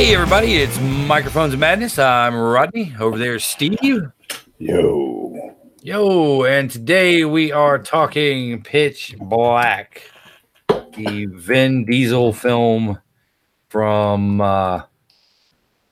[0.00, 1.98] Hey, everybody, it's Microphones of Madness.
[1.98, 2.94] I'm Rodney.
[2.98, 4.10] Over there, Steve.
[4.58, 5.54] Yo.
[5.82, 10.10] Yo, and today we are talking Pitch Black,
[10.68, 12.98] the Vin Diesel film
[13.68, 14.84] from, uh,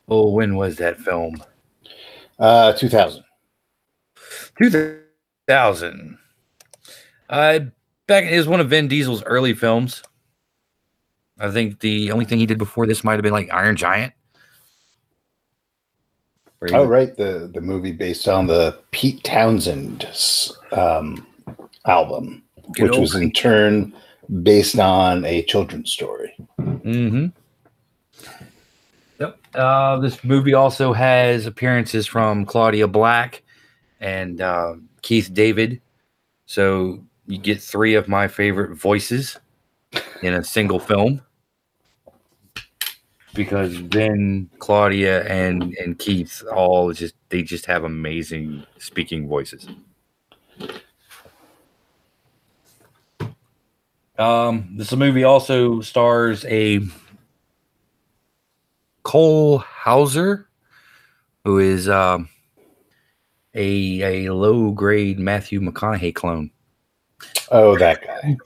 [0.09, 1.45] oh, when was that film?
[2.39, 3.23] Uh, 2000.
[4.59, 6.19] 2000.
[7.29, 7.59] Uh,
[8.07, 10.03] back, it was one of Vin Diesel's early films.
[11.39, 14.13] I think the only thing he did before this might have been like Iron Giant.
[16.73, 17.17] Oh, right.
[17.17, 20.09] The, the movie based on the Pete Townshend
[20.73, 21.25] um,
[21.87, 23.95] album, Good which was old in turn
[24.43, 26.35] based on a children's story.
[26.61, 27.27] Mm-hmm.
[29.21, 29.39] Yep.
[29.55, 33.43] Uh, this movie also has appearances from Claudia Black
[34.01, 35.81] and uh, Keith David.
[36.47, 39.39] So you get three of my favorite voices
[40.23, 41.23] in a single film.
[43.39, 49.69] Because then Claudia and and Keith all just they just have amazing speaking voices.
[54.19, 56.81] Um, this movie also stars a
[59.05, 60.49] Cole Hauser,
[61.45, 62.29] who is um,
[63.55, 66.51] a a low grade Matthew McConaughey clone.
[67.53, 68.37] Oh, that guy.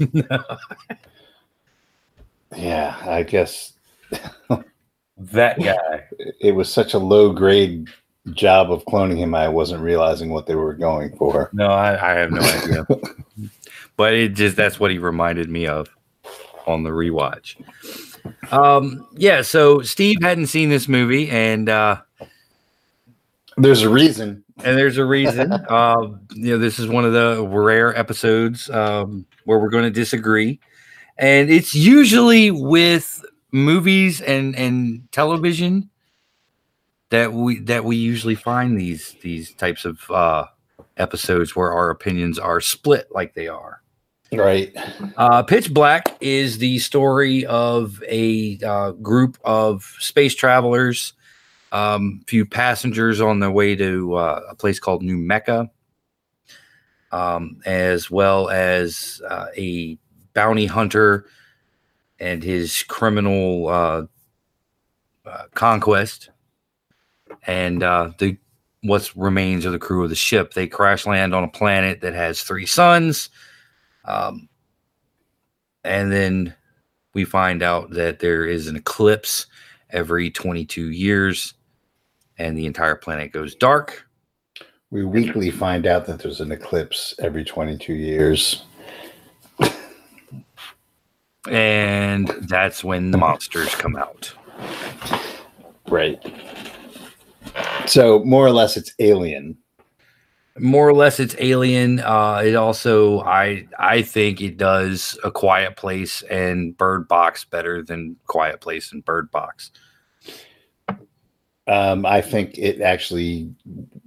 [2.57, 3.73] yeah, I guess
[5.17, 6.05] That guy.
[6.41, 7.89] it was such a low grade
[8.33, 9.35] job of cloning him.
[9.35, 11.51] I wasn't realizing what they were going for.
[11.53, 12.87] No, I, I have no idea.
[13.97, 15.89] but it just that's what he reminded me of
[16.67, 17.57] on the rewatch.
[18.53, 22.01] Um, yeah, so Steve hadn't seen this movie, and uh,
[23.57, 24.45] There's a reason.
[24.65, 25.53] and there's a reason.
[25.53, 25.97] uh,
[26.33, 30.61] you know, this is one of the rare episodes um, where we're going to disagree,
[31.19, 35.91] and it's usually with movies and and television
[37.11, 40.47] that we that we usually find these these types of uh,
[40.97, 43.83] episodes where our opinions are split like they are.
[44.33, 44.75] Right.
[45.19, 51.13] Uh, Pitch Black is the story of a uh, group of space travelers,
[51.71, 55.71] um, few passengers on their way to uh, a place called New Mecca,
[57.11, 59.99] um, as well as uh, a
[60.33, 61.27] bounty hunter
[62.23, 64.05] and his criminal uh,
[65.27, 66.31] uh, conquest,
[67.47, 68.39] and uh, the
[68.83, 70.55] what remains of the crew of the ship.
[70.55, 73.29] They crash land on a planet that has three suns.
[74.05, 74.49] Um,
[75.85, 76.55] and then
[77.15, 79.47] we find out that there is an eclipse
[79.91, 81.55] every 22 years
[82.39, 84.07] and the entire planet goes dark.
[84.91, 88.65] We weekly find out that there's an eclipse every 22 years.
[91.51, 94.33] And that's when the monsters come out.
[95.89, 96.21] Right.
[97.87, 99.59] So more or less, it's alien.
[100.59, 102.01] More or less, it's Alien.
[102.01, 107.83] Uh, it also, I, I think it does a Quiet Place and Bird Box better
[107.83, 109.71] than Quiet Place and Bird Box.
[111.67, 113.51] Um, I think it actually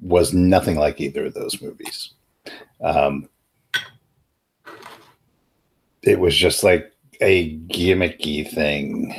[0.01, 2.11] was nothing like either of those movies.
[2.79, 3.27] Um,
[6.03, 9.15] it was just like a gimmicky thing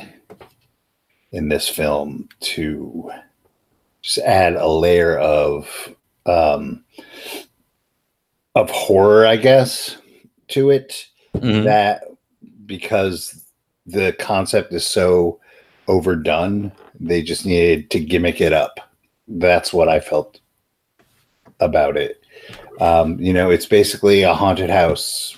[1.31, 3.11] in this film to
[4.01, 5.93] just add a layer of
[6.25, 6.83] um,
[8.55, 9.97] of horror, I guess,
[10.49, 11.05] to it.
[11.35, 11.65] Mhm.
[11.65, 12.03] that
[12.65, 13.45] because
[13.85, 15.39] the concept is so
[15.87, 18.79] overdone, they just needed to gimmick it up.
[19.27, 20.39] That's what I felt
[21.59, 22.21] about it.
[22.79, 25.37] Um, you know, it's basically a haunted house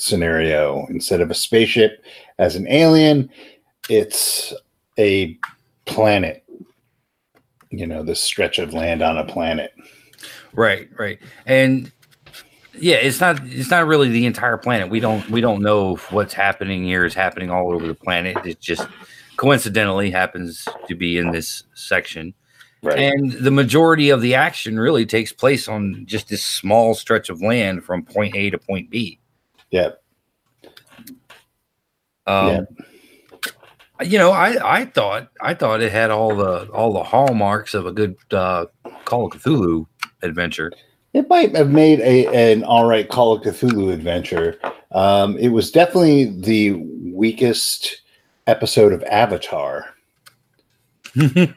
[0.00, 0.86] scenario.
[0.86, 2.04] Instead of a spaceship
[2.38, 3.30] as an alien,
[3.88, 4.54] it's
[4.98, 5.38] a
[5.84, 6.44] planet.
[7.70, 9.72] You know, this stretch of land on a planet.
[10.52, 11.18] Right, right.
[11.46, 11.92] And
[12.74, 14.90] yeah, it's not it's not really the entire planet.
[14.90, 18.36] We don't we don't know what's happening here is happening all over the planet.
[18.44, 18.86] It just
[19.36, 22.34] coincidentally happens to be in this section.
[22.82, 22.98] Right.
[22.98, 27.42] And the majority of the action really takes place on just this small stretch of
[27.42, 29.20] land from point A to point B.
[29.70, 29.90] yeah.
[32.26, 32.66] Um,
[34.02, 37.84] You know, I, I thought I thought it had all the all the hallmarks of
[37.86, 38.64] a good uh,
[39.04, 39.86] Call of Cthulhu
[40.22, 40.72] adventure.
[41.12, 44.58] It might have made a an all right Call of Cthulhu adventure.
[44.92, 46.72] Um, it was definitely the
[47.12, 48.00] weakest
[48.46, 49.86] episode of Avatar.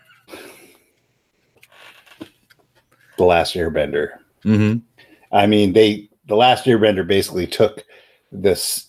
[3.17, 4.09] The Last Airbender.
[4.43, 4.77] hmm
[5.31, 7.83] I mean, they the Last Airbender basically took
[8.31, 8.87] this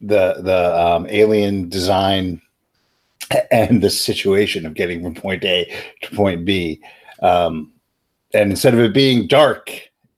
[0.00, 2.40] the the um, alien design
[3.50, 5.72] and the situation of getting from point A
[6.02, 6.80] to point B.
[7.20, 7.72] Um,
[8.34, 9.70] and instead of it being dark,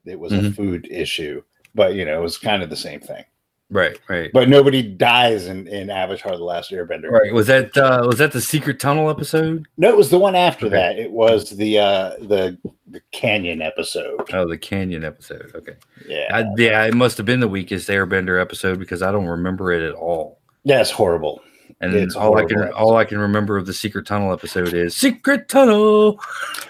[0.04, 0.54] it was a Mhm.
[0.54, 1.42] food issue.
[1.74, 3.24] But you know, it was kind of the same thing.
[3.72, 4.30] Right, right.
[4.32, 7.08] But nobody dies in, in Avatar: The Last Airbender.
[7.10, 7.32] Right.
[7.32, 9.66] Was that uh was that the secret tunnel episode?
[9.76, 10.74] No, it was the one after Okay.
[10.76, 10.98] that.
[10.98, 12.58] It was the uh the
[12.88, 14.20] the canyon episode.
[14.32, 15.52] Oh, the canyon episode.
[15.54, 15.74] Okay.
[16.08, 19.70] Yeah, I, yeah, it must have been the weakest Airbender episode because I don't remember
[19.72, 20.40] it at all.
[20.64, 21.40] that's horrible.
[21.82, 24.74] And It's all I can horrible all I can remember of the secret tunnel episode
[24.74, 26.20] is secret tunnel.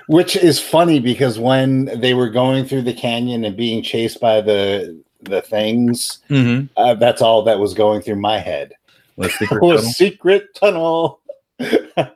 [0.08, 4.40] Which is funny because when they were going through the canyon and being chased by
[4.42, 6.66] the the things, Mm-hmm.
[6.76, 8.72] uh, that's all that was going through my head.
[9.18, 9.92] The secret was tunnel.
[9.92, 11.20] secret tunnel.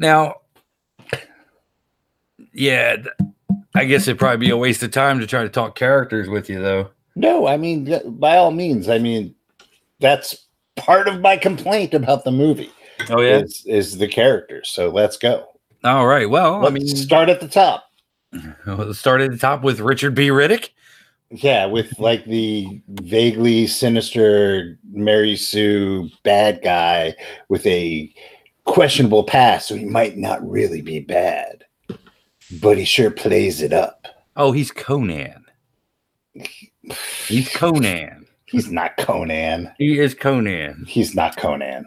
[0.00, 0.36] Now,
[2.52, 2.96] yeah,
[3.74, 6.48] I guess it'd probably be a waste of time to try to talk characters with
[6.48, 6.90] you, though.
[7.16, 9.34] No, I mean, by all means, I mean
[9.98, 12.70] that's part of my complaint about the movie.
[13.10, 14.70] Oh Is is the characters.
[14.70, 15.48] So let's go.
[15.82, 16.30] All right.
[16.30, 17.90] Well, Let's I mean, start at the top.
[18.66, 20.28] let's start at the top with Richard B.
[20.28, 20.70] Riddick.
[21.30, 27.14] Yeah, with like the vaguely sinister Mary Sue bad guy
[27.50, 28.12] with a
[28.64, 31.64] questionable past, so he might not really be bad,
[32.62, 34.06] but he sure plays it up.
[34.36, 35.44] Oh, he's Conan.
[37.26, 38.26] He's Conan.
[38.46, 39.70] He's not Conan.
[39.76, 40.86] He is Conan.
[40.88, 41.84] He's not Conan.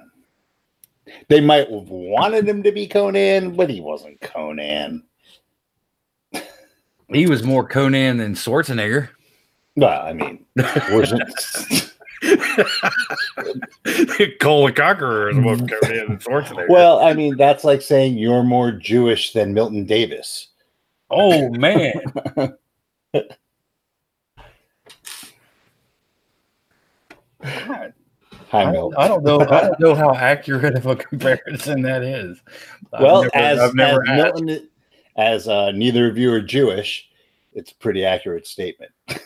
[1.30, 5.04] They might have wanted him to be Conan, but he wasn't Conan.
[7.12, 9.10] He was more Conan than Schwarzenegger.
[9.76, 10.46] Well, I mean,
[10.92, 11.24] wasn't
[14.40, 16.70] Kull the Conqueror is more Conan than Schwarzenegger.
[16.70, 20.50] well, I mean, that's like saying you're more Jewish than Milton Davis.
[21.10, 21.94] oh man.
[27.44, 27.92] Hi,
[28.52, 28.94] I Milt.
[28.98, 29.42] I don't know.
[29.42, 32.40] I don't know how accurate of a comparison that is.
[32.92, 33.74] Well, never- as, as.
[33.74, 34.70] Milton,
[35.16, 37.10] as uh, neither of you are Jewish,
[37.54, 38.92] it's a pretty accurate statement.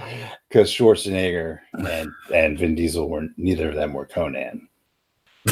[0.48, 4.68] Because Schwarzenegger and, and Vin Diesel were neither of them were Conan.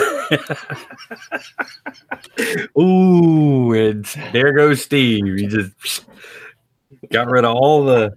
[2.79, 5.25] Ooh, and there goes Steve.
[5.38, 6.05] He just
[7.11, 8.12] got rid of all the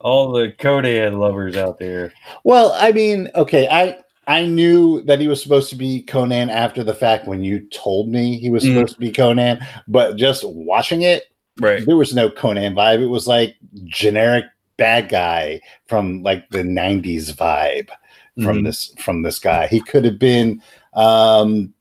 [0.00, 2.12] all the Conan lovers out there.
[2.44, 6.82] Well, I mean, okay, I I knew that he was supposed to be Conan after
[6.82, 8.74] the fact when you told me he was Mhm.
[8.74, 11.24] supposed to be Conan, but just watching it,
[11.60, 11.84] Right.
[11.86, 13.02] there was no Conan vibe.
[13.02, 13.54] It was like
[13.84, 14.44] generic
[14.76, 17.88] bad guy from like the 90s vibe
[18.42, 18.64] from Mhm.
[18.64, 19.66] this from this guy.
[19.66, 20.60] He could have been
[20.94, 21.72] um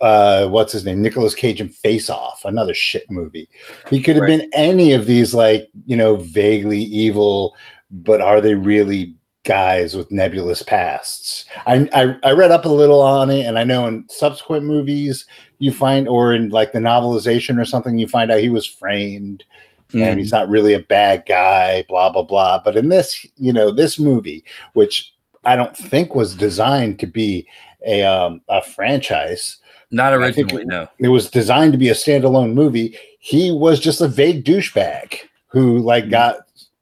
[0.00, 1.02] uh what's his name?
[1.02, 3.48] Nicolas Cage in Face Off, another shit movie.
[3.90, 4.40] He could have Right.
[4.40, 7.54] been any of these like, you know, vaguely evil,
[7.90, 9.14] but are they really
[9.44, 11.44] guys with nebulous pasts?
[11.66, 15.26] I I, I read up a little on it and I know in subsequent movies
[15.58, 19.44] you find or in like the novelization or something you find out he was framed
[19.94, 20.18] and Mhm.
[20.18, 22.60] he's not really a bad guy, blah blah blah.
[22.64, 24.44] But in this, you know, this movie,
[24.74, 25.12] which
[25.44, 27.46] I don't think was designed to be
[27.86, 29.58] a um, a franchise,
[29.90, 30.88] Not originally, it- no.
[30.98, 32.96] it was designed to be a standalone movie.
[33.18, 36.10] He was just a vague douchebag who like Mhm.
[36.10, 36.36] got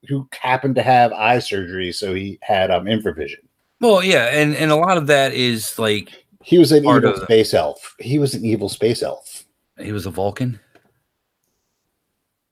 [0.08, 3.38] who happened to have eye surgery, so he had um infravision.
[3.80, 6.08] Well, yeah, and and a lot of that is like
[6.44, 7.94] He was an evil space elf.
[8.00, 9.44] He was an evil space elf.
[9.80, 10.58] he was a Vulcan.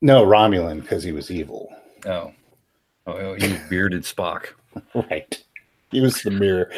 [0.00, 1.68] No, Romulan because he was evil.
[2.06, 2.32] Oh,
[3.06, 4.46] oh, he bearded Spock.
[4.94, 5.42] Right.
[5.90, 6.70] He was the mirror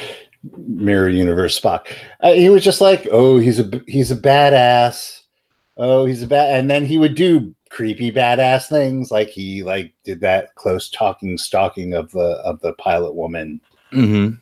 [0.56, 1.88] mirror universe Spock.
[2.20, 5.20] Uh, he was just like, oh, he's a he's a badass.
[5.76, 9.92] Oh, he's a bad, and then he would do creepy badass things, like he like
[10.04, 13.60] did that close talking stalking of the of the pilot woman,
[13.92, 14.36] Mm-hmm.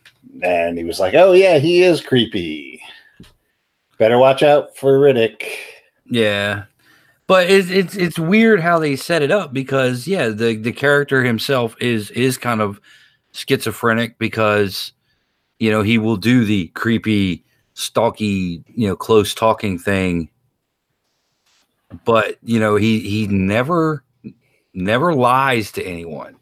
[0.44, 2.80] and he was like, oh yeah, he is creepy.
[3.98, 5.42] Better watch out for Riddick.
[6.06, 6.64] Yeah,
[7.30, 11.22] but it's it's it's weird how they set it up because yeah, the the character
[11.22, 12.80] himself is is kind of
[13.30, 14.90] schizophrenic because
[15.60, 17.44] you know he will do the creepy,
[17.74, 20.28] stalky, you know, close talking thing,
[22.04, 24.02] but you know he he never
[24.74, 26.34] never lies to anyone.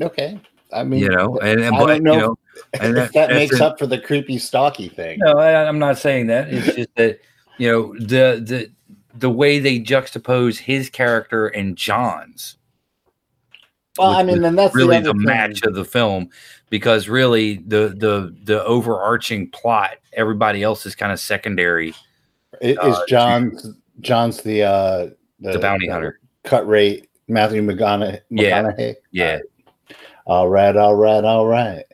[0.00, 0.40] Okay,
[0.72, 2.38] I mean, You know, and, and I but know you know,
[2.74, 5.18] and if that- that makes an- up for the creepy stalky thing.
[5.18, 6.54] No, I, I'm not saying that.
[6.54, 7.18] It's just that
[7.60, 8.70] you know the the
[9.14, 12.56] the way they juxtapose his character and John's
[13.98, 15.26] well, I mean, was then that's really the, the, other thing.
[15.26, 16.30] match of the film
[16.70, 21.92] because really the the the overarching plot everybody else is kind of secondary.
[22.60, 26.20] Is uh, John's John's the uh The bounty hunter.
[26.44, 28.20] cut rate Matthew McConaughey.
[28.30, 28.62] Yeah.
[28.62, 28.94] McConaughey?
[29.12, 29.38] Yeah,
[30.26, 31.84] All right, all right, all right.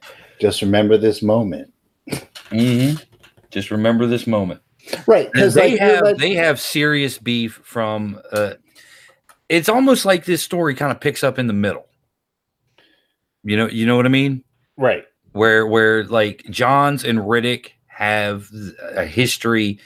[0.40, 1.72] Just remember this moment.
[2.08, 3.02] Mm-hmm.
[3.50, 4.60] Just remember this moment.
[5.06, 5.30] Right.
[5.32, 8.20] Because they like, have like- they have serious beef from.
[8.32, 8.54] Uh,
[9.48, 11.86] it's almost like this story kind of picks up in the middle.
[13.44, 14.42] You know, you know what I mean.
[14.76, 15.04] right.
[15.32, 18.48] Where where like Johns and Riddick have
[18.94, 19.78] a history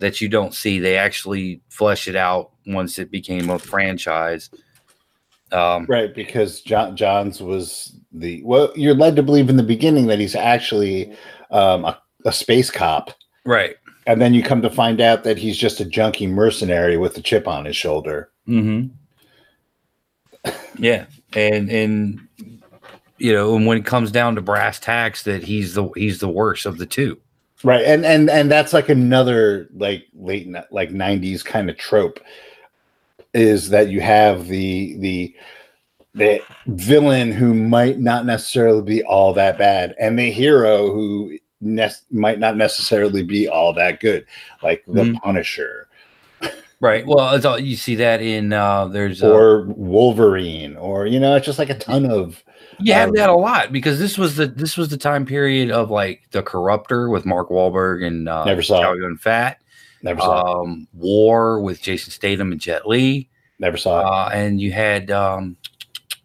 [0.00, 0.80] that you don't see.
[0.80, 4.50] They actually flesh it out once it became a franchise.
[5.52, 10.08] Um, Right, because John Johns was the well, you're led to believe in the beginning
[10.08, 11.16] that he's actually
[11.52, 13.12] um, a, a space cop,
[13.44, 13.76] right.
[14.06, 17.20] And then you come to find out that he's just a junkie mercenary with a
[17.20, 18.30] chip on his shoulder.
[18.48, 18.88] Mm-hmm.
[20.78, 22.28] Yeah, and and
[23.18, 26.28] you know, and when it comes down to brass tacks, that he's the he's the
[26.28, 27.18] worst of the two.
[27.64, 32.20] Right, and and and that's like another like late like '90s kind of trope
[33.34, 35.34] is that you have the the
[36.14, 41.38] the villain who might not necessarily be all that bad, and the hero who
[41.74, 44.24] ne- might not necessarily be all that good,
[44.62, 45.20] like the Mhm.
[45.22, 45.88] Punisher
[46.78, 47.06] Right.
[47.06, 51.34] Well, it's all, you see that in uh, there's uh, or Wolverine, or you know,
[51.34, 52.44] it's just like a ton of
[52.78, 55.70] you have um, that a lot because this was the this was the time period
[55.70, 58.82] of like the Corruptor with Mark Wahlberg and uh, Never saw.
[58.82, 59.58] Chow Yun Fat,
[60.02, 64.00] never saw, um, War with Jason Statham and Jet Li, never saw.
[64.00, 64.04] it.
[64.04, 65.56] uh, and you had um,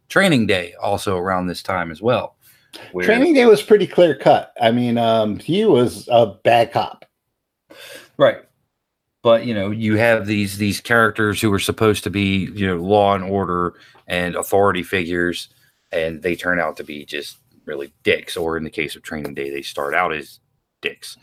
[0.09, 2.35] Training Day also around this time as well.
[2.91, 4.53] Where- Training Day was pretty clear cut.
[4.61, 7.05] I mean, um, he was a bad cop.
[8.17, 8.39] right
[9.23, 12.75] but you know you have these these characters who are supposed to be you know
[12.77, 13.75] law and order
[14.07, 15.49] and authority figures
[15.91, 19.33] and they turn out to be just really dicks or in the case of training
[19.33, 20.39] day they start out as
[20.81, 21.17] dicks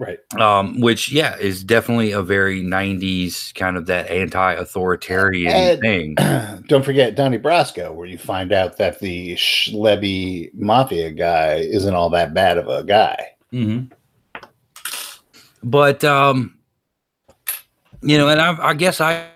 [0.00, 0.18] Right.
[0.40, 5.80] um which yeah is definitely a very 90s kind of that anti-authoritarian And-
[6.16, 11.92] thing Don't forget Donnie Brasco, where you find out that the schlebby mafia guy isn't
[11.94, 13.28] all that bad of a guy.
[13.50, 13.80] hmm
[15.62, 16.56] But um,
[18.00, 19.26] you know, and I, I guess I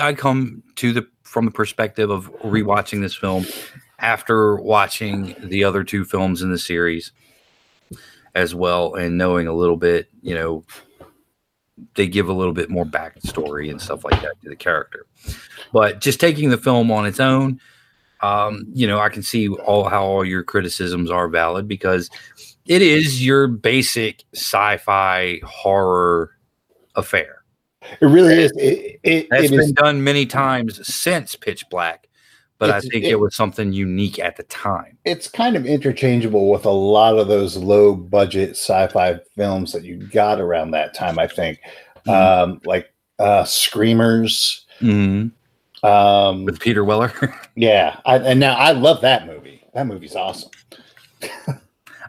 [0.00, 3.46] I come to the from the perspective of rewatching this film
[4.00, 7.12] after watching the other two films in the series
[8.38, 10.64] as well, and knowing a little bit, you know,
[11.96, 15.06] they give a little bit more backstory and stuff like that to the character.
[15.72, 17.60] But just taking the film on its own,
[18.20, 22.10] um, you know, I can see all how all your criticisms are valid because
[22.66, 26.30] it is your basic sci-fi horror
[26.94, 27.42] affair.
[28.00, 28.52] It really is.
[28.56, 32.07] It, it, it been is done many times since Pitch Black,
[32.58, 34.98] but I think it- it, was something unique at the time.
[35.04, 39.96] it's kind of interchangeable with a lot of those low budget sci-fi films that you
[39.96, 41.18] got around that time.
[41.18, 41.60] I think,
[42.06, 42.12] Mhm.
[42.12, 44.64] um, like uh, Screamers.
[44.80, 45.32] Mhm.
[45.82, 47.12] Um, With Peter Weller,
[47.56, 49.62] yeah, I, and now I love that movie.
[49.74, 50.50] That movie's awesome.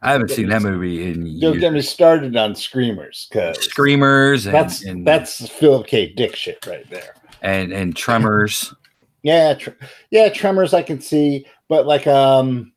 [0.02, 1.42] I haven't seen that movie in years.
[1.42, 6.14] Don't get me started on Screamers because Screamers and that's and, that's Philip K.
[6.14, 7.14] Dick shit right there.
[7.42, 8.74] and and Tremors,
[9.24, 9.70] Yeah, tr-
[10.12, 12.72] yeah, Tremors I can see, but like um,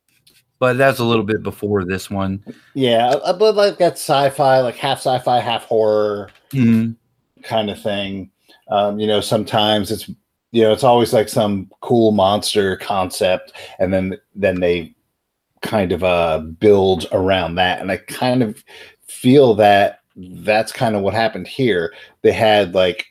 [0.59, 2.43] but that's a little bit before this one.
[2.73, 6.95] yeah, uh, but like that sci-fi, like half sci-fi, half horror Mhm.
[7.43, 8.29] kind of thing.
[8.69, 10.07] Um, you know, sometimes it's
[10.51, 14.93] you know it's always like some cool monster concept, and then then they
[15.61, 18.63] kind of uh build around that, and I kind of
[19.07, 21.93] feel that that's kind of what happened here.
[22.21, 23.05] They had like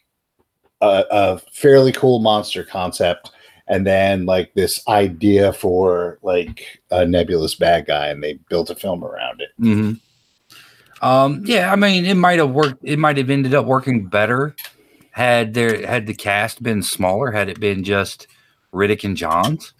[0.82, 3.30] a, a fairly cool monster concept
[3.68, 8.74] and then like this idea for like a nebulous bad guy and they built a
[8.74, 9.92] film around it hmm
[11.00, 12.78] Um, yeah, I mean, it might have worked.
[12.84, 14.54] It might have ended up working better
[15.10, 17.32] had there had the cast been smaller.
[17.32, 18.28] Had it been just
[18.72, 19.74] Riddick and Johns,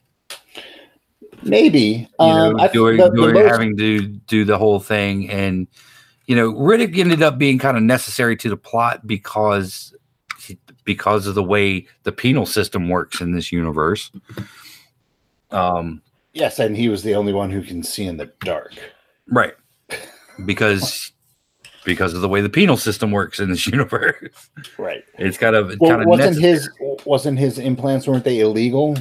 [1.45, 5.31] maybe you um, know, I doing, the- the most- having to do the whole thing,
[5.31, 5.69] and
[6.27, 9.95] you know, Riddick ended up being kind of necessary to the plot because
[10.85, 14.11] because of the way the penal system works in this universe.
[15.51, 18.73] Um, yes and he was the only one who can see in the dark.
[19.29, 19.55] Right,
[20.45, 21.13] because
[21.85, 24.49] because of the way the penal system works in this universe.
[24.79, 25.05] right.
[25.19, 26.69] It's kind of well, kind of wasn't his
[27.05, 28.97] wasn't his implants weren't they illegal?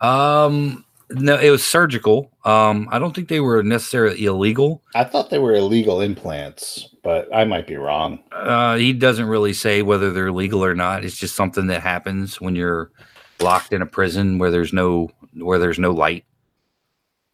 [0.00, 2.30] Um no it was surgical.
[2.44, 4.82] Um I don't think they were necessarily illegal.
[4.94, 8.18] I thought they were illegal implants but i might be wrong.
[8.32, 11.04] Uh he doesn't really say whether they're legal or not.
[11.04, 12.90] It's just something that happens when you're
[13.38, 16.24] locked in a prison where there's no where there's no light.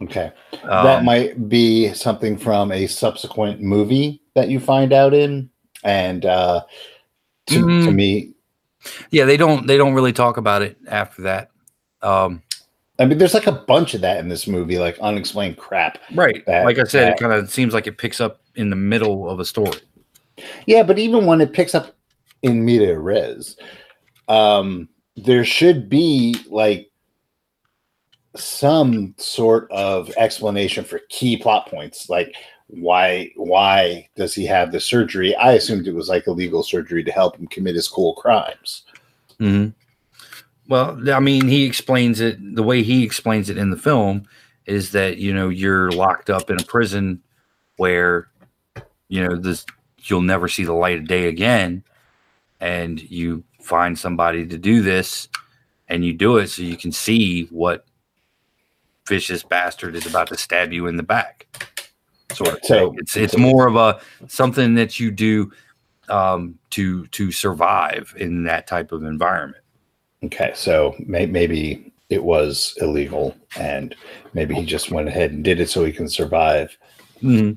[0.02, 0.30] Okay.
[0.62, 5.48] That Um, might be something from a subsequent movie that you find out in
[5.84, 6.62] and uh
[7.46, 7.94] to, to Mm.
[7.94, 8.34] me
[9.10, 11.48] yeah they don't they don't really talk about it after that.
[12.02, 12.42] Um
[12.98, 15.98] I mean, there's like a bunch of that in this movie, like unexplained crap.
[16.14, 16.44] Right.
[16.46, 18.76] That- like I said, that- it kind of seems like it picks up in the
[18.76, 19.78] middle of a story.
[20.66, 21.94] Yeah, but even when it picks up
[22.42, 23.56] in media res,
[24.28, 26.90] um, there should be like
[28.36, 32.34] some sort of explanation for key plot points, like
[32.68, 35.34] why why does he have the surgery?
[35.36, 38.84] I assumed it was like illegal surgery to help him commit his cool crimes.
[39.38, 39.68] hmm
[40.72, 44.26] Well, I mean, he explains it the way he explains it in the film
[44.64, 47.20] is that you know you're locked up in a prison
[47.76, 48.28] where
[49.08, 49.66] you know this
[50.04, 51.84] you'll never see the light of day again,
[52.58, 55.28] and you find somebody to do this,
[55.88, 57.84] and you do it so you can see what
[59.06, 61.46] vicious bastard is about to stab you in the back.
[62.32, 65.52] Sort of So- It's it's more of a something that you do
[66.08, 69.61] um, to to survive in that type of environment.
[70.24, 73.94] Okay, so may, maybe it was illegal, and
[74.34, 76.76] maybe he just went ahead and did it so he can survive.
[77.22, 77.56] Mhm.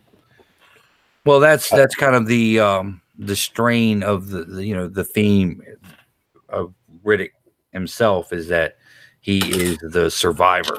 [1.25, 5.03] Well, that's that's kind of the um, the strain of the, the you know the
[5.03, 5.61] theme
[6.49, 7.31] of Riddick
[7.71, 8.77] himself is that
[9.21, 10.77] he is the survivor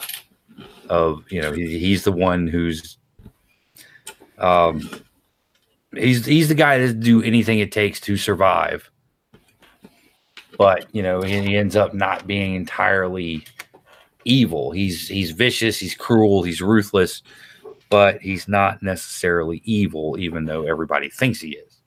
[0.89, 2.97] of you know he, he's the one who's
[4.39, 4.89] um
[5.95, 8.91] he's he's the guy that do anything it takes to survive
[10.59, 13.45] but you know he, he ends up not being entirely
[14.25, 17.23] evil he's he's vicious he's cruel he's ruthless
[17.89, 21.81] but he's not necessarily evil, even though everybody thinks he is.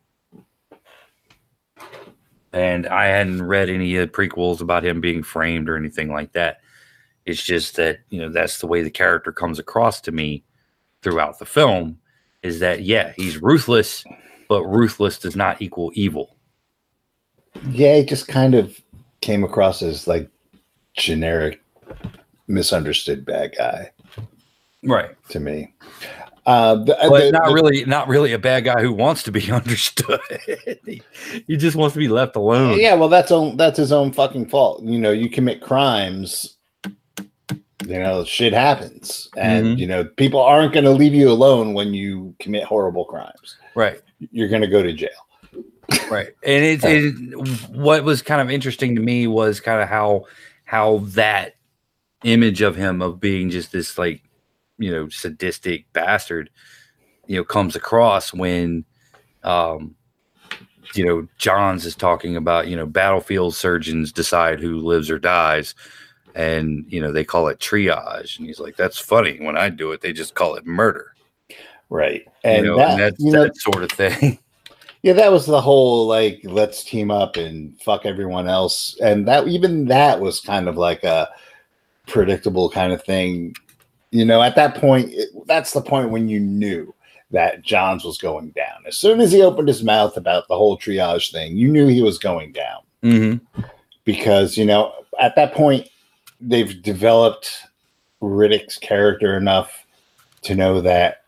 [2.51, 6.31] And I hadn't read any of the prequels about him being framed or anything like
[6.33, 6.61] that.
[7.25, 10.43] It's just that, you know, that's the way the character comes across to me
[11.03, 11.99] throughout the film
[12.41, 14.03] is that, yeah, he's ruthless,
[14.47, 16.37] but ruthless does not equal evil.
[17.67, 18.79] Yeah, he just kind of
[19.21, 20.29] came across as like
[20.95, 21.61] generic,
[22.47, 23.91] misunderstood bad guy
[24.83, 25.11] Right.
[25.29, 25.73] to me.
[26.45, 29.31] Uh, the, But the- not the- really, not really a bad guy who wants to
[29.31, 30.19] be understood.
[30.85, 31.01] he,
[31.47, 32.79] he just wants to be left alone.
[32.79, 34.81] Yeah, well, that's own that's his own fucking fault.
[34.83, 36.55] You know, you commit crimes.
[37.85, 39.77] You know, shit happens, and Mhm.
[39.79, 43.57] you know people aren't going to leave you alone when you commit horrible crimes.
[43.75, 44.01] Right.
[44.31, 45.09] You're going to go to jail.
[46.09, 46.29] Right.
[46.43, 50.25] And it, it what was kind of interesting to me was kind of how
[50.65, 51.55] how that
[52.23, 54.21] image of him of being just this like
[54.77, 56.49] you know sadistic bastard
[57.27, 58.83] you know comes across when
[59.43, 59.95] um
[60.95, 65.75] you know johns is talking about you know battlefield surgeons decide who lives or dies
[66.35, 68.37] and you know they call it triage.
[68.37, 69.37] And he's like that's funny.
[69.39, 71.13] When i do it they just call it murder.
[71.89, 74.39] Right, and, you know that, and that's you know, that sort of thing
[75.01, 79.47] yeah, that was the whole like let's team up and fuck everyone else, and that
[79.47, 81.29] even that was kind of like a
[82.07, 83.55] predictable kind of thing.
[84.11, 86.93] You know, at that point, it, that's the point when you knew
[87.31, 88.83] that Johns was going down.
[88.87, 92.01] As soon as he opened his mouth about the whole triage thing, you knew he
[92.01, 93.35] was going down hmm
[94.05, 95.87] because you know at that point
[96.41, 97.51] they've developed
[98.21, 99.85] Riddick's character enough
[100.41, 101.18] to know that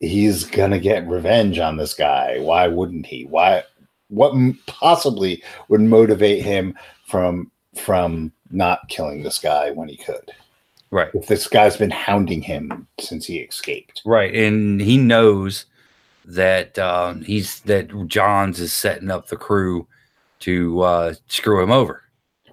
[0.00, 2.38] he's gonna get revenge on this guy.
[2.40, 3.24] Why wouldn't he?
[3.24, 3.62] Why?
[4.08, 4.34] What
[4.66, 10.32] possibly would motivate him from from not killing this guy when he could?
[10.90, 15.66] right If this guy's been hounding him since he escaped, Right, and he knows
[16.24, 19.86] that um, he's that Johns is setting up the crew
[20.40, 22.02] to uh, screw him over.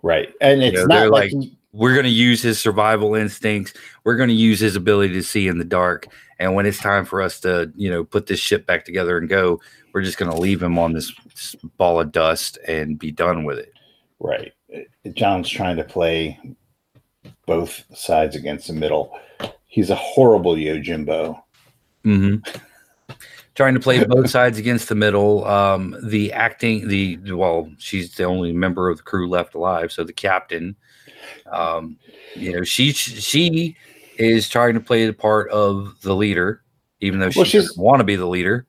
[0.04, 0.32] right?
[0.42, 3.74] And it's know, not like, like- We're going to use his survival instincts.
[4.04, 6.08] We're going to use his ability to see in the dark.
[6.40, 9.28] And when it's time for us to, you know, put this ship back together and
[9.28, 9.60] go,
[9.94, 13.44] we're just going to leave him on this, this ball of dust and be done
[13.44, 13.74] with it.
[14.20, 14.54] right.
[15.14, 16.40] Johns trying to play
[17.46, 19.18] both sides against the middle.
[19.66, 21.42] He's a horrible Yojimbo.
[22.04, 22.36] hmm
[23.56, 25.44] Trying to play both sides against the middle.
[25.46, 29.92] Um, the acting, the well, she's the only member of the crew left alive.
[29.92, 30.76] So the captain,
[31.52, 31.98] um,
[32.36, 33.76] you know, she she
[34.20, 36.62] is trying to play the part of the leader,
[37.02, 38.66] even though she Well, doesn't want to be the leader.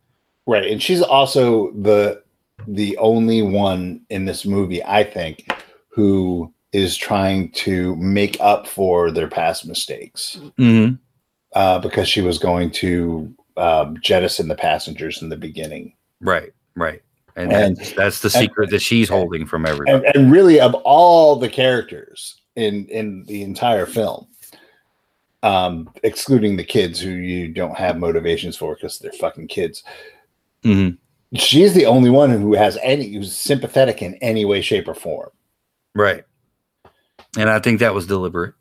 [0.47, 2.23] Right, and she's also the
[2.67, 5.49] the only one in this movie, I think,
[5.89, 10.95] who is trying to make up for their past mistakes Mm-hmm.
[11.55, 15.95] uh, because she was going to um, jettison the passengers in the beginning.
[16.21, 17.01] Right, right,
[17.37, 20.05] and, And- that's, that's the secret that she's holding from everybody.
[20.07, 24.27] And, and really, of all the characters in in the entire film,
[25.43, 29.85] um, excluding the kids who you don't have motivations for because they're fucking kids,
[30.65, 30.99] Mhm.
[31.35, 35.31] she's the only one who has any who's sympathetic in any way, shape, or form.
[35.95, 36.25] Right.
[37.39, 38.55] And I think that was deliberate.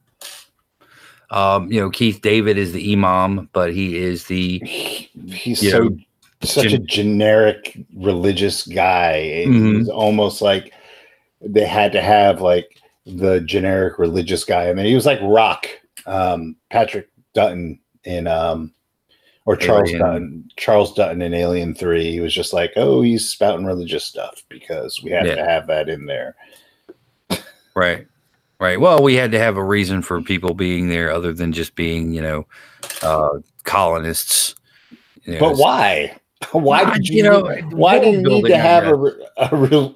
[1.29, 5.83] Um, you know, Keith David is the imam, but he is the He- he's so
[5.85, 5.97] know,
[6.41, 9.45] such a generic religious guy.
[9.47, 9.89] Mhm.
[9.89, 10.71] Almost like
[11.41, 15.67] they had to have like the generic religious guy, and then he was like Rock,
[16.07, 18.73] um, Patrick Dutton in um,
[19.45, 19.99] or Charles Alien.
[20.01, 22.11] Dutton, Charles Dutton in Alien Three.
[22.11, 25.35] He was just like, oh, he's spouting religious stuff because we have Yeah.
[25.35, 26.35] to have that in there.
[27.75, 28.07] right,
[28.59, 28.79] right.
[28.79, 32.11] Well, we had to have a reason for people being there other than just being,
[32.13, 32.47] you know,
[33.01, 34.55] uh, colonists.
[35.23, 36.17] You know, But why?
[36.51, 37.17] Why did you?
[37.17, 37.41] you know,
[37.71, 38.93] why do you need to have a,
[39.37, 39.95] a real?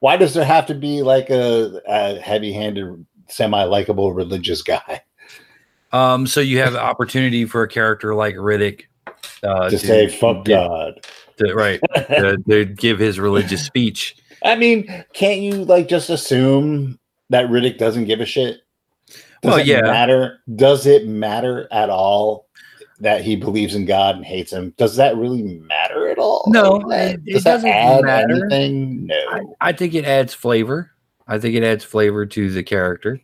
[0.00, 5.02] Why does there have to be like a, a heavy-handed, semi-likable religious guy
[5.94, 8.82] Um, so you have opportunity for a character like Riddick
[9.42, 11.06] uh, to say "fuck get- God"?
[11.38, 14.16] to- right, to, to give his religious speech.
[14.44, 16.98] I mean, can't you like just assume
[17.30, 18.58] that Riddick doesn't give a shit?
[19.08, 19.80] Does Well, it yeah.
[19.82, 20.38] matter?
[20.56, 22.46] Does it matter at all
[23.00, 24.72] that he believes in God and hates him?
[24.78, 26.44] Does that really matter at all?
[26.48, 28.34] No, Does that- it- it does that doesn't add matter.
[28.46, 29.10] anything?
[29.30, 29.56] I, No.
[29.60, 30.90] I think it adds flavor.
[31.26, 33.20] I think it adds flavor to the character.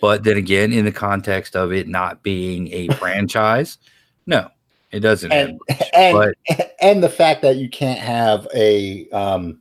[0.00, 3.78] But then again, in the context of it not being a franchise,
[4.26, 4.48] no,
[4.90, 5.32] it doesn't.
[5.32, 5.82] And much.
[5.94, 6.16] and
[6.48, 9.60] but and the fact that you can't have a um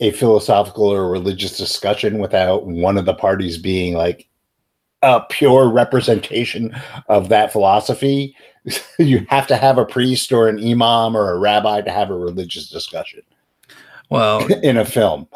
[0.00, 4.28] a philosophical or religious discussion without one of the parties being like
[5.02, 6.74] a pure representation
[7.08, 8.34] of that philosophy
[8.98, 12.16] you have to have a priest or an imam or a rabbi to have a
[12.16, 13.20] religious discussion
[14.10, 15.28] well, in a film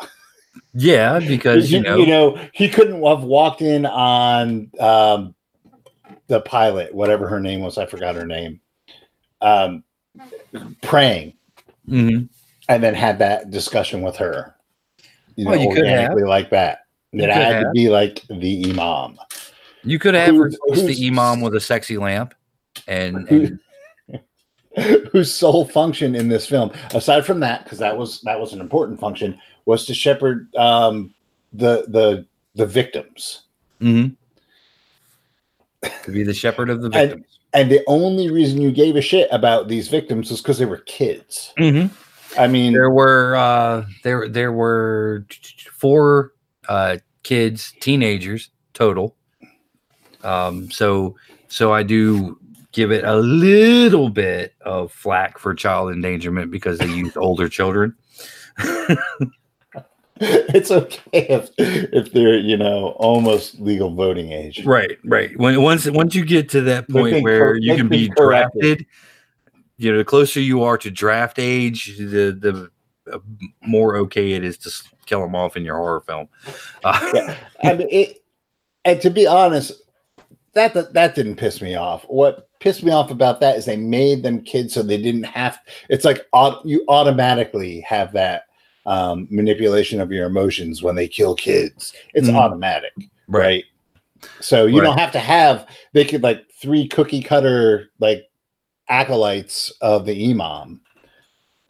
[0.79, 5.35] yeah, because you know, he couldn't have walked in on um
[6.29, 8.61] the pilot whatever her name was i forgot her name
[9.41, 9.83] um
[10.83, 11.33] praying
[11.88, 12.29] mhm.
[12.69, 14.55] and then had that discussion with her.
[15.37, 15.95] You know, Well, you could have.
[15.95, 16.81] organically like that.
[17.12, 19.19] You It could had to be like the imam.
[19.85, 22.35] you could have who's- the imam with a sexy lamp,
[22.87, 23.29] and,
[24.77, 28.53] and whose sole function in this film, aside from that, because that was that was
[28.53, 31.14] an important function, was to shepherd um,
[31.52, 33.42] the the the victims.
[33.81, 34.16] mhm.
[36.02, 37.38] to be the shepherd of the victims.
[37.54, 40.78] And the only reason you gave a shit about these victims was because they were
[40.78, 41.52] kids.
[41.59, 41.90] Mhm.
[42.38, 45.26] I mean, There were uh, there there were
[45.70, 46.33] four
[46.68, 49.16] uh, kids, teenagers total.
[50.24, 51.14] Um, so
[51.48, 52.38] so I do
[52.72, 57.94] give it a little bit of flack for child endangerment because they used older children.
[60.20, 64.64] it's okay if if they're you know almost legal voting age.
[64.64, 65.37] Right, right.
[65.38, 68.61] When once once you get to that point where you can be corrected.
[68.61, 68.87] drafted,
[69.76, 72.70] you know, the closer you are to draft age, the the
[73.12, 73.18] uh,
[73.62, 74.72] more okay it is to
[75.07, 76.28] kill them off in your horror film.
[76.85, 77.37] Uh, Yeah.
[77.62, 78.18] I mean, it,
[78.85, 79.72] and to be honest,
[80.54, 82.04] that, that that didn't piss me off.
[82.09, 85.59] What pissed me off about that is they made them kids so they didn't have.
[85.88, 86.26] It's like
[86.64, 88.47] you automatically have that
[88.88, 91.92] um, manipulation of your emotions when they kill kids.
[92.14, 92.35] It's Mhm.
[92.37, 92.92] automatic,
[93.29, 93.64] right?
[94.40, 94.87] So you Right.
[94.87, 95.66] don't have to have.
[95.92, 98.24] They could like three cookie cutter like
[98.88, 100.81] acolytes of the imam.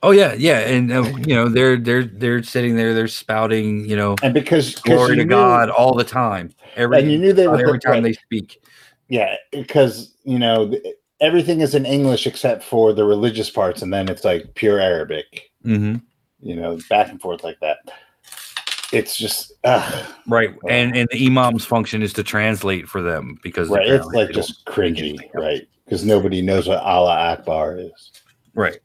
[0.02, 3.96] Oh yeah, yeah, and uh, you know they're they're they're sitting there, they're spouting, you
[3.96, 6.50] know, And because glory to knew- God all the time.
[6.76, 8.02] Every and you knew they were every time right.
[8.04, 8.61] they speak.
[9.09, 10.72] Yeah, because you know
[11.20, 15.50] everything is in English except for the religious parts, and then it's like pure Arabic.
[15.64, 15.96] hmm
[16.40, 17.79] You know, back and forth like that.
[18.92, 23.68] It's just ugh, Right, and and the imam's function is to translate for them because
[23.68, 23.87] right.
[23.87, 25.68] It's like just cringy, right?
[25.85, 28.12] Because nobody knows what Allah Akbar is.
[28.55, 28.79] right.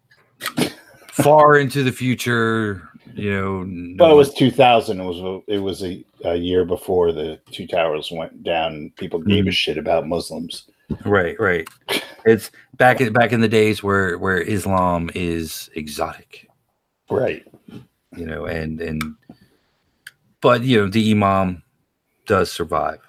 [1.11, 3.63] Far into the future, you know.
[3.63, 4.99] no But it was 2000.
[4.99, 8.91] It was a, it was a, a year before the two towers went down.
[8.97, 9.53] People gave a Mhm.
[9.53, 10.67] shit about Muslims.
[11.05, 11.67] right, right.
[12.25, 16.49] It's back in back in the days where where Islam is exotic.
[17.09, 17.45] Right.
[18.15, 19.01] you know, and and
[20.41, 21.63] but you know the imam
[22.25, 22.99] does survive.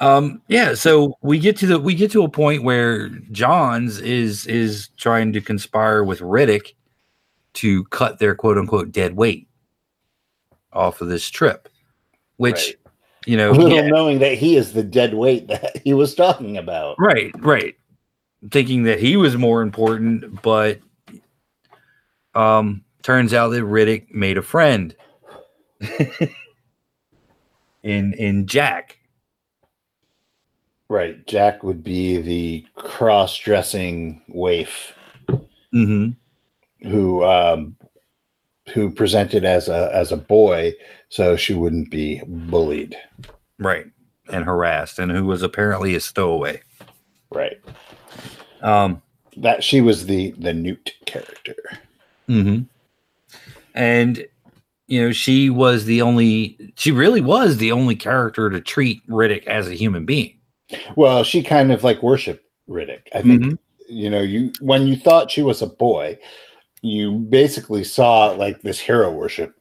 [0.00, 4.46] Um, yeah, so we get to the we get to a point where Johns is
[4.46, 6.74] is trying to conspire with Riddick
[7.54, 9.48] to cut their quote unquote dead weight
[10.72, 11.68] off of this trip,
[12.36, 12.76] which Right.
[13.26, 16.58] you know, Little yeah, knowing that he is the dead weight that he was talking
[16.58, 16.96] about.
[16.98, 17.76] right, right,
[18.50, 20.80] thinking that he was more important, but
[22.34, 24.94] um, turns out that Riddick made a friend
[27.82, 28.98] in in Jack.
[30.88, 31.26] Right.
[31.26, 34.92] Jack would be the cross dressing waif
[35.74, 36.10] Mm-hmm.
[36.88, 37.76] who um
[38.72, 40.72] who presented as a as a boy
[41.08, 42.96] so she wouldn't be bullied.
[43.58, 43.86] Right.
[44.32, 46.62] and harassed, and who was apparently a stowaway.
[47.30, 47.60] Right.
[48.62, 49.02] Um,
[49.36, 51.56] That she was the the Newt character.
[52.26, 52.60] Hmm
[53.74, 54.26] And
[54.86, 56.72] you know, she was the only.
[56.76, 60.38] She really was the only character to treat Riddick as a human being.
[60.94, 63.08] Well, she kind of like worshiped Riddick.
[63.14, 63.58] I think Mhm.
[63.88, 66.18] you know you when you thought she was a boy,
[66.82, 69.54] you basically saw like this hero worship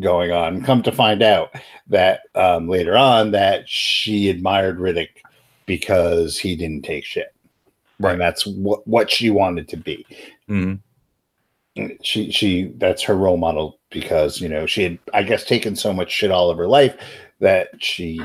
[0.00, 0.62] going on.
[0.62, 1.50] Come to find out
[1.88, 5.10] that um, later on that she admired Riddick
[5.66, 7.34] because he didn't take shit.
[8.00, 8.12] Right.
[8.12, 10.06] And that's what what she wanted to be.
[10.48, 10.80] Mhm.
[12.02, 15.92] She she that's her role model because you know she had I guess taken so
[15.92, 16.94] much shit all of her life
[17.40, 18.18] that she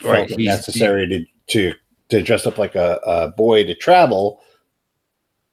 [0.00, 1.74] felt Right, it he's- necessary to to
[2.08, 4.40] to dress up like a, a boy to travel.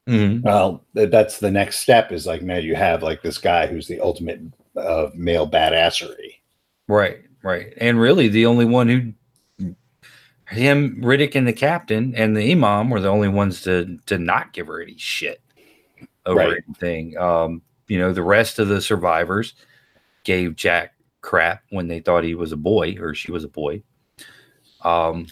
[0.08, 0.42] Mhm.
[0.44, 2.12] Well, th- that's the next step.
[2.14, 4.40] Is like now you have like this guy who's the ultimate
[4.78, 6.36] of male badassery.
[6.88, 7.74] Right, right.
[7.78, 9.76] And really, the only one who
[10.48, 14.54] him, Riddick, and the captain and the imam were the only ones to to not
[14.54, 15.41] give her any shit
[16.26, 16.58] over Right.
[16.68, 17.18] anything.
[17.18, 19.54] Um, you know, the rest of the survivors
[20.24, 23.82] gave Jack crap when they thought he was a boy or she was a boy.
[24.84, 25.28] Um,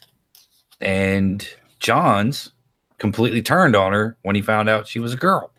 [0.82, 1.48] and
[1.80, 2.52] Johns
[2.98, 5.52] completely turned on her when he found out she was a girl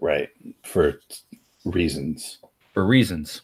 [0.00, 0.28] Right.
[0.64, 1.00] For
[1.64, 2.38] reasons.
[2.72, 3.42] for reasons.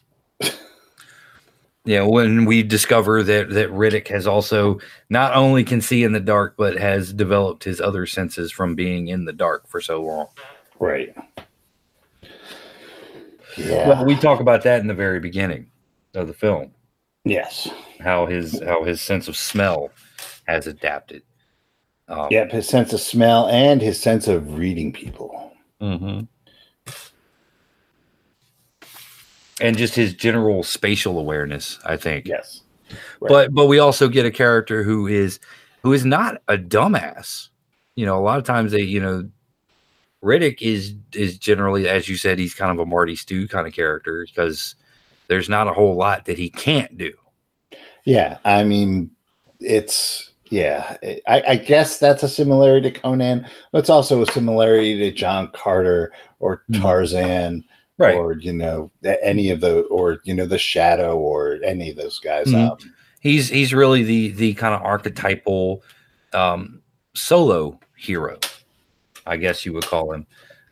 [1.83, 6.19] Yeah, when we discover that that Riddick has also not only can see in the
[6.19, 10.27] dark, but has developed his other senses from being in the dark for so long.
[10.81, 11.15] Right.
[13.55, 13.87] Yeah.
[13.87, 15.69] Well, we talk about that in the very beginning
[16.15, 16.71] of the film,
[17.23, 17.69] yes.
[17.99, 19.91] how his how his sense of smell
[20.47, 21.21] has adapted.
[22.07, 22.51] Um, Yep.
[22.51, 25.53] His sense of smell and his sense of reading people.
[25.79, 26.21] Mm-hmm.
[29.61, 32.27] And just his general spatial awareness, I think.
[32.27, 32.61] Yes.
[33.19, 33.29] Right.
[33.29, 35.39] but but we also get a character who is
[35.83, 37.47] who is not a dumbass
[37.95, 39.29] you know a lot of times they you know
[40.23, 43.73] riddick is is generally as you said he's kind of a marty stew kind of
[43.73, 44.75] character because
[45.27, 47.11] there's not a whole lot that he can't do
[48.05, 49.11] Yeah, I mean,
[49.59, 50.97] it's yeah.
[51.27, 53.47] I, I guess that's a similarity to Conan.
[53.71, 56.81] But it's also a similarity to John Carter or Mhm.
[56.81, 57.63] Tarzan,
[57.97, 58.91] right or you know,
[59.23, 62.47] any of the or you know, the Shadow or any of those guys.
[62.47, 62.71] Mhm.
[62.71, 62.77] Um,
[63.21, 65.83] he's he's really the the kind of archetypal
[66.33, 66.81] um
[67.13, 68.37] solo hero
[69.31, 70.25] i guess you would call him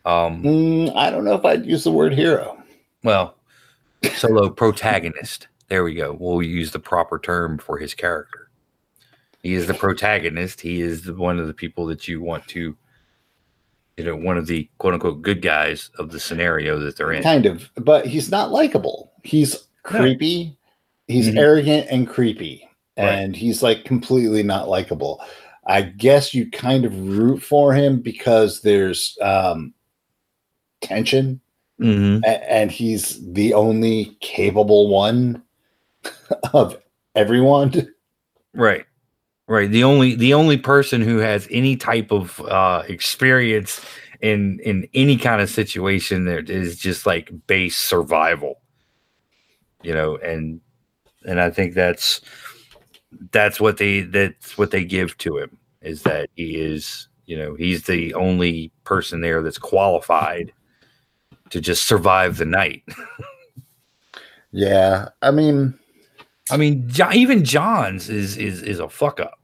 [0.06, 2.62] um mm, I don't know if I'd use the word hero.
[3.04, 3.36] well
[4.16, 8.50] solo protagonist there we go we'll use the proper term for his character
[9.44, 12.76] he is the protagonist he is the, one of the people that you want to
[13.98, 17.24] you know one of the quote unquote good guys of the scenario that they're in
[17.24, 19.12] Kind of, but he's not likable.
[19.24, 20.58] He's creepy.
[21.08, 21.38] He's Mhm.
[21.38, 23.10] arrogant and creepy, Right.
[23.10, 25.22] and he's like completely not likable.
[25.70, 29.74] I guess you kind of root for him because there's um,
[30.82, 31.40] tension,
[31.80, 32.24] Mhm.
[32.26, 35.42] a- and he's the only capable one
[36.54, 36.78] of
[37.16, 37.88] everyone.
[38.54, 38.86] right.
[39.48, 39.72] Right.
[39.72, 43.84] The only the only person who has any type of uh experience
[44.22, 48.60] in in any kind of situation that is just like base survival.
[49.84, 50.62] You know and
[51.26, 52.22] and i think that's
[53.32, 57.56] that's what they that's what they give to him is that he is you know
[57.56, 60.52] he's the only person there that's qualified
[61.50, 62.84] to just survive the night
[64.52, 65.78] Yeah, I mean,
[66.52, 69.40] i mean even johns is is is a fuck up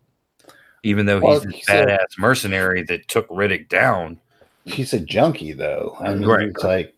[0.82, 4.20] even though Well, he's this he's a- badass mercenary that took riddick down
[4.66, 5.96] he's a junkie though.
[6.00, 6.48] I mean, Right.
[6.48, 6.96] it's like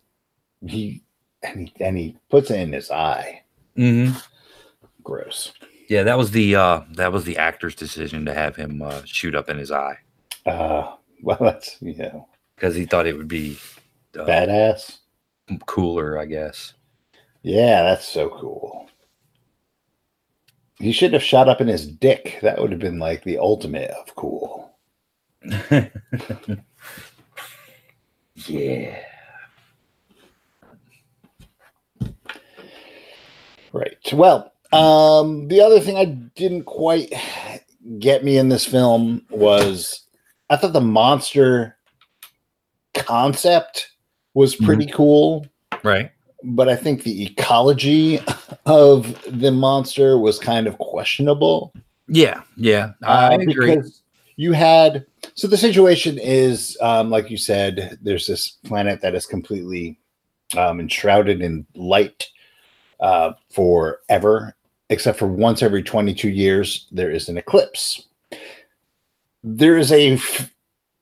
[0.65, 1.03] he
[1.43, 3.41] and he and he puts it in his eye.
[3.77, 4.17] mm-hmm.
[5.03, 5.51] Gross.
[5.89, 9.35] Yeah that was the uh that was the actor's decision to have him uh, shoot
[9.35, 9.97] up in his eye
[10.45, 13.57] Uh, well, that's know because he thought it would be
[14.19, 14.99] uh, badass.
[15.67, 16.73] cooler i guess
[17.43, 18.89] Yeah, that's so cool.
[20.79, 22.39] He should have shot up in his dick.
[22.41, 24.71] That would have been like the ultimate of cool.
[28.35, 28.99] yeah
[33.73, 33.97] Right.
[34.13, 37.13] Well, um, the other thing I didn't quite
[37.99, 40.03] get me in this film was
[40.49, 41.77] I thought the monster
[42.93, 43.91] concept
[44.33, 45.45] was pretty cool,
[45.83, 46.11] right
[46.43, 48.19] but I think the ecology
[48.65, 51.73] of the monster was kind of questionable.
[52.07, 53.81] Yeah, yeah, I Uh, agree.
[54.37, 59.25] You had so the situation is, um, like you said, there's this planet that is
[59.25, 59.99] completely
[60.55, 62.27] um, enshrouded in light
[62.99, 64.55] uh, forever,
[64.89, 68.07] except for once every 22 years, there is an eclipse.
[69.43, 70.51] There is a f-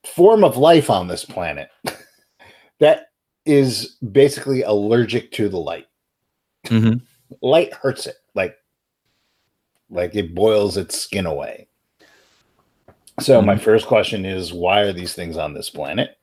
[0.03, 1.69] form of life on this planet
[2.79, 3.07] that
[3.45, 5.87] is basically allergic to the light.
[6.65, 7.01] Mhm.
[7.41, 8.55] Light hurts it, like
[9.89, 11.67] like it boils its skin away.
[13.19, 16.17] So my first question is why are these things on this planet?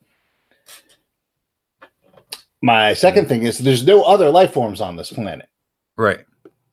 [2.60, 5.48] My second thing is there's no other life forms on this planet
[5.96, 6.20] Right.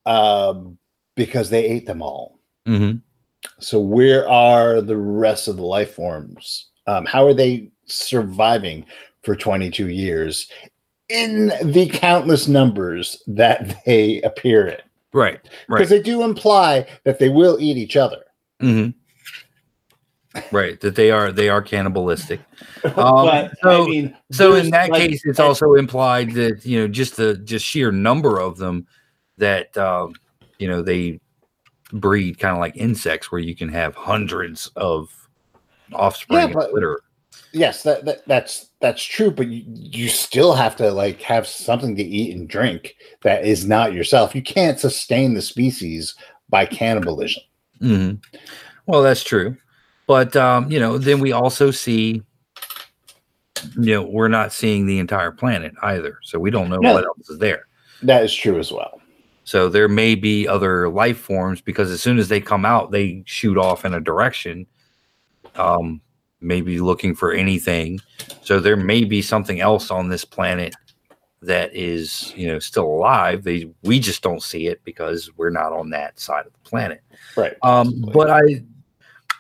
[0.10, 0.78] Um,
[1.16, 2.40] because they ate them all.
[2.66, 2.94] hmm
[3.60, 6.68] So where are the rest of the life forms?
[6.88, 8.86] Um, how are they surviving
[9.24, 10.50] for 22 years
[11.10, 14.78] in the countless numbers that they appear in?
[15.14, 15.40] Right.
[15.68, 15.78] Right.
[15.80, 18.24] Because they do imply that they will eat each other.
[18.60, 18.90] hmm
[20.52, 20.80] Right.
[20.82, 22.40] That they are they are cannibalistic.
[22.84, 22.94] Um,
[23.26, 26.80] but so- I mean, So in that like, case, it's an- also implied that you
[26.80, 28.88] know just the just sheer number of them
[29.40, 30.14] that um,
[30.60, 31.20] you know they
[31.92, 35.10] breed kind of like insects, where you can have hundreds of
[35.94, 37.02] offspring Yeah, but- litter.
[37.52, 39.32] yes, that, that that's that's true.
[39.32, 43.66] But you, you still have to like have something to eat and drink that is
[43.66, 44.36] not yourself.
[44.36, 46.16] You can't sustain the species
[46.50, 47.42] by cannibalism.
[47.80, 48.12] hmm
[48.86, 49.56] Well, that's true,
[50.08, 52.22] but um, you know, then we also see,
[53.80, 56.94] you know, we're not seeing the entire planet either, so we don't know No.
[56.94, 57.68] what else is there.
[58.04, 58.99] That is true as well.
[59.50, 63.24] So there may be other life forms because as soon as they come out, they
[63.26, 64.68] shoot off in a direction,
[65.56, 66.02] um,
[66.40, 68.00] maybe looking for anything.
[68.44, 70.76] So there may be something else on this planet
[71.42, 73.44] that is, you know, still alive.
[73.44, 77.02] They we just don't see it because we're not on that side of the planet.
[77.36, 77.58] Right.
[77.64, 78.64] Um, but I,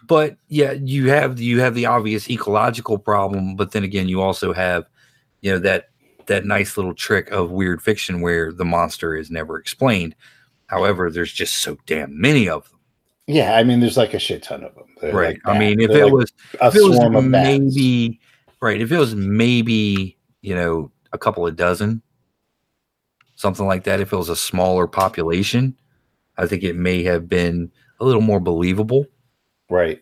[0.07, 4.53] but yeah, you have you have the obvious ecological problem, but then again, you also
[4.53, 4.85] have,
[5.41, 5.88] you know, that
[6.29, 10.15] that nice little trick of weird fiction where the monster is never explained.
[10.67, 12.79] However, there's just so damn many of them.
[13.27, 14.85] yeah, I mean, there's like a shit ton of them.
[15.01, 15.37] They're right.
[15.37, 17.59] like I mean, if They're it like was a if it was swarm of bats.
[17.59, 18.19] maybe
[18.61, 22.01] right, if it was maybe you know a couple of dozen,
[23.35, 23.99] something like that.
[23.99, 25.75] If it was a smaller population,
[26.37, 29.05] I think it may have been a little more believable.
[29.69, 29.99] right.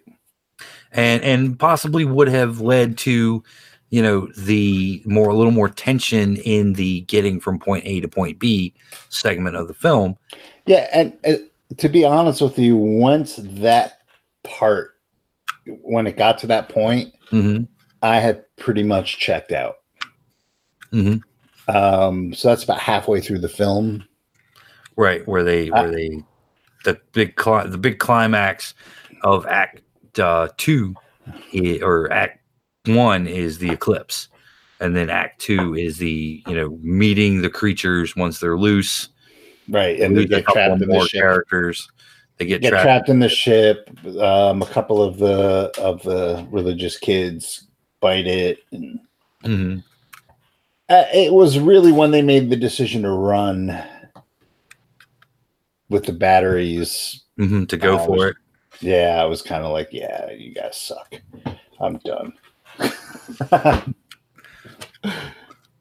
[0.92, 3.44] and and possibly would have led to
[3.90, 8.08] you know the more a little more tension in the getting from point A to
[8.08, 8.74] point B
[9.10, 10.18] segment of the film.
[10.66, 11.34] Yeah, and uh,
[11.78, 14.02] to be honest with you, once that
[14.44, 14.92] part,
[15.82, 17.64] when it got to that point, hmm
[18.02, 19.78] I had pretty much checked out.
[20.92, 21.18] hmm
[21.68, 24.04] Um, so that's about halfway through the film.
[24.96, 26.24] Right where they where they
[26.84, 28.74] the big cli- the big climax
[29.24, 29.82] of Act
[30.20, 30.96] uh, two
[31.82, 32.37] or Act
[32.88, 34.30] one is the eclipse,
[34.80, 39.10] and then Act two is the you know meeting the creatures once they're loose.
[39.70, 41.20] Right, and they get trapped in the more ship.
[41.22, 41.90] characters.
[42.38, 42.84] They get, Get trapped.
[42.84, 43.90] trapped in the ship.
[44.20, 47.68] Um, a couple of the of the religious kids
[48.00, 49.00] bite it, and
[49.44, 49.84] Mhm.
[50.88, 53.76] uh, it was really when they made the decision to run
[55.90, 57.24] with the batteries.
[57.40, 58.36] Mhm, to go Uh, for was- it.
[58.80, 61.16] Yeah, I was kind of like, yeah, you guys suck.
[61.80, 62.34] I'm done.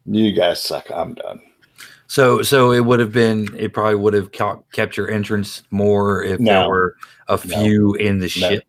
[0.06, 0.90] you guys suck.
[0.90, 1.40] I'm done.
[2.08, 3.48] So, so it would have been.
[3.56, 4.30] It probably would have
[4.72, 6.96] kept your entrance more if there were
[7.28, 8.28] a few in the No.
[8.28, 8.64] ship.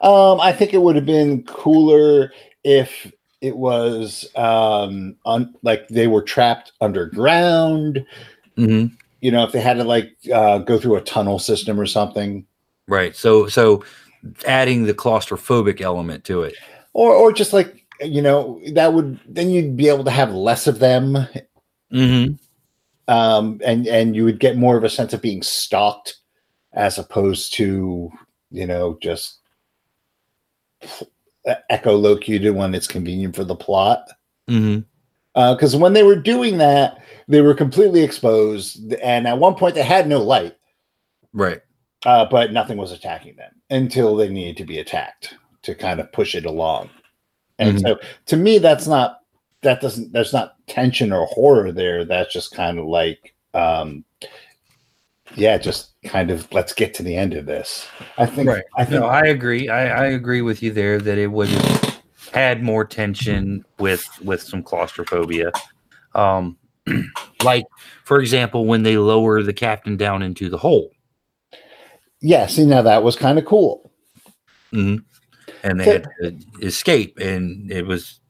[0.00, 2.32] Um, I think it would have been cooler
[2.64, 8.04] if it was um on like they were trapped underground.
[8.56, 8.86] hmm
[9.20, 12.46] You know, if they had to like uh, go through a tunnel system or something,
[12.88, 13.16] Right.
[13.16, 13.84] So, so
[14.46, 16.54] adding the claustrophobic element to it.
[16.94, 20.66] Or or just like you know that would then you'd be able to have less
[20.66, 21.26] of them,
[21.90, 22.26] hmm
[23.08, 26.16] um, and and you would get more of a sense of being stalked
[26.72, 28.10] as opposed to
[28.50, 29.40] you know just
[31.70, 34.08] echolocated when it's convenient for the plot.
[35.34, 39.82] because when they were doing that, they were completely exposed, and at one point they
[39.82, 40.56] had no light,
[41.32, 41.60] Right.
[42.06, 45.34] uh, but nothing was attacking them until they needed to be attacked
[45.64, 46.90] to kind of push it along.
[47.58, 47.82] And Mhm.
[47.82, 49.20] so, to me, that's not
[49.62, 52.04] that doesn't there's not tension or horror there.
[52.04, 54.04] That's just kind of like, um,
[55.36, 57.86] yeah, just kind of let's get to the end of this.
[58.18, 58.48] I think.
[58.48, 58.64] Right.
[58.76, 59.00] I think.
[59.00, 59.68] No, I agree.
[59.68, 62.02] I, I agree with you there that it would have
[62.32, 65.50] had more tension with with some claustrophobia.
[66.14, 66.58] Um,
[67.42, 67.64] like
[68.04, 70.90] for example, when they lower the captain down into the hole.
[72.20, 72.46] yeah.
[72.46, 73.90] See, now that was kind of cool.
[74.72, 74.96] hmm
[75.64, 78.20] And they had to escape, and it was,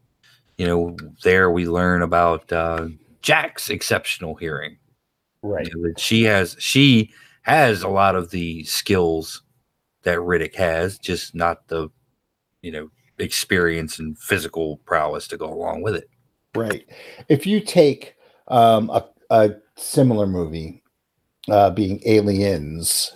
[0.57, 2.89] you know, there we learn about uh,
[3.21, 4.79] Jack's exceptional hearing.
[5.43, 5.67] Right.
[5.67, 7.13] You know, that she has she
[7.43, 9.43] has a lot of the skills
[10.05, 11.91] that Riddick has, just not the,
[12.63, 16.09] you know, experience and physical prowess to go along with it.
[16.55, 16.89] Right.
[17.29, 18.15] If you take
[18.49, 20.83] um, a, a similar movie,
[21.49, 23.13] uh, being Aliens,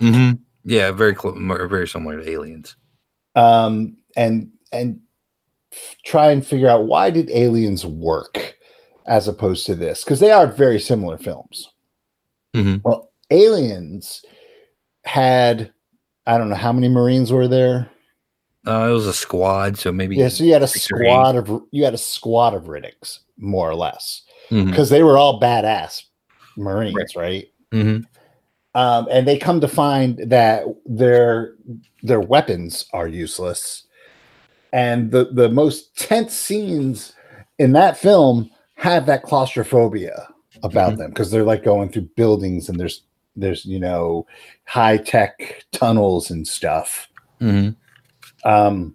[0.00, 0.42] Mm-hmm.
[0.64, 1.36] Yeah, very close,
[1.68, 2.76] very similar to Aliens.
[3.38, 5.00] Um, and and
[6.04, 8.56] try and figure out why did Aliens work
[9.06, 11.70] as opposed to this because they are very similar films.
[12.54, 12.82] Mhm.
[12.84, 14.24] Well, Aliens
[15.04, 15.72] had
[16.26, 17.90] I don't know how many Marines were there.
[18.66, 20.80] Uh, it was a squad, so maybe Yeah, so you had a or eight.
[20.82, 25.40] squad of you had a squad of Riddicks more or less because they were all
[25.40, 26.02] badass
[26.56, 27.46] Marines, right?
[27.72, 28.04] Mhm.
[28.74, 31.54] Um, and they come to find that their
[32.02, 33.84] their weapons are useless.
[34.72, 37.14] And the the most tense scenes
[37.58, 40.28] in that film have that claustrophobia
[40.62, 40.98] about Mhm.
[40.98, 43.02] them because they're like going through buildings and there's
[43.36, 44.26] there's you know
[44.64, 47.08] high tech tunnels and stuff.
[47.40, 47.74] Mhm.
[48.44, 48.94] Um,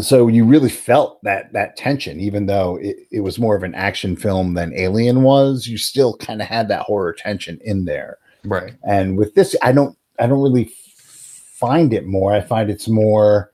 [0.00, 3.74] so you really felt that that tension, even though it, it was more of an
[3.74, 5.66] action film than Alien was.
[5.66, 8.74] You still kind of had that horror tension in there right.
[8.84, 13.52] and with this i don't i don't really find it more i find it's more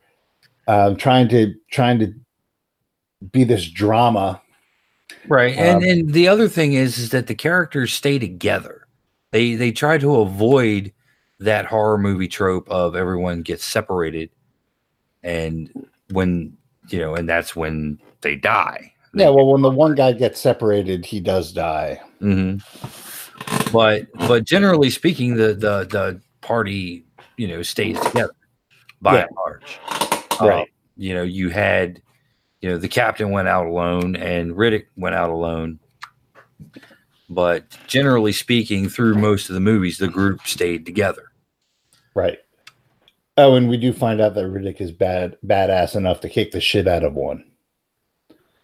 [0.69, 2.13] um trying to trying to
[3.33, 4.41] be this drama
[5.29, 5.57] Right.
[5.57, 8.87] And Um, and the other thing is is that the characters stay together.
[9.33, 10.93] They they try to avoid
[11.39, 14.31] that horror movie trope of everyone gets separated
[15.23, 15.71] and
[16.13, 16.57] when
[16.89, 18.93] you know and that's when they die.
[19.13, 22.57] yeah well when the one guy gets separated he does die hmm
[23.73, 27.05] But but generally speaking the the the party,
[27.37, 28.33] you know, stays together
[29.03, 29.23] by Yeah.
[29.27, 29.79] and large.
[30.41, 30.61] Right.
[30.63, 30.67] Um,
[30.97, 32.01] you know, you had
[32.63, 35.79] you know, the captain went out alone and Riddick went out alone.
[37.29, 41.25] But generally speaking, through most of the movies, the group stayed together.
[42.15, 42.39] right
[43.37, 46.61] oh and we do find out that riddick is bad badass enough to kick the
[46.61, 47.45] shit out of one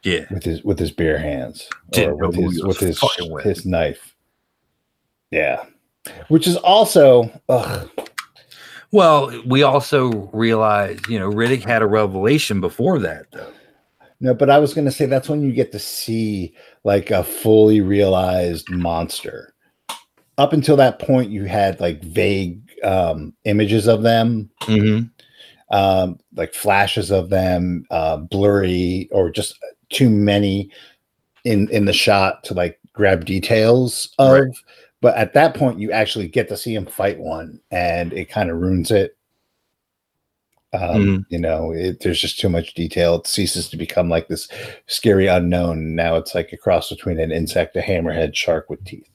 [0.03, 0.25] Yeah.
[0.31, 3.45] with his with his bare hands Didn't or with his with his with.
[3.45, 4.12] his knife
[5.33, 5.65] yeah
[6.29, 7.89] which is also ugh,
[8.93, 13.51] Well, we also realized, you know, Riddick had a revelation before that, though.
[14.21, 16.55] No, but I was going to say that's when you get to see
[16.85, 19.55] like a fully realized monster.
[20.37, 25.07] Up until that point, you had like vague um, images of them, Mm-hmm.
[25.75, 29.59] um, like flashes of them, uh, blurry or just
[29.89, 30.71] too many
[31.45, 34.33] in in the shot to like grab details of.
[34.33, 34.57] Right.
[35.03, 38.49] But at that point, you actually get to see him fight one, and it kind
[38.51, 39.17] of ruins it.
[40.73, 41.27] Um, Mhm.
[41.29, 43.17] You know, it, there's just too much detail.
[43.17, 44.49] It ceases to become like this
[44.87, 45.95] scary unknown.
[45.95, 49.07] Now it's like a cross between an insect, a hammerhead, shark with teeth,